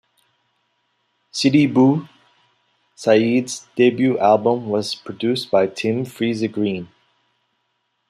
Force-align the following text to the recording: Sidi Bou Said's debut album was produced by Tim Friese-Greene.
Sidi 1.31 1.67
Bou 1.67 2.07
Said's 2.95 3.67
debut 3.75 4.17
album 4.17 4.65
was 4.67 4.95
produced 4.95 5.51
by 5.51 5.67
Tim 5.67 6.05
Friese-Greene. 6.05 6.89